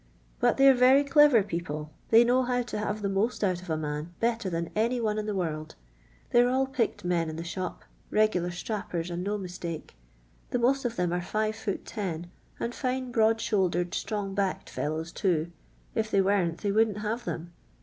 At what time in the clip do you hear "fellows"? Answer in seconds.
14.71-15.11